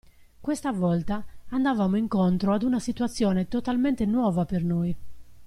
[0.41, 4.95] Questa volta andavamo incontro ad una situazione totalmente nuova per noi.